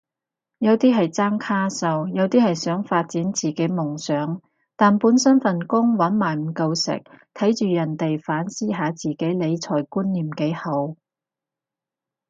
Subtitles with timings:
[0.57, 4.41] 有啲係爭卡數，有啲係想發展自己夢想
[4.75, 7.03] 但本身份工搵埋唔夠食，
[7.35, 10.95] 睇住人哋反思下自己理財觀念幾好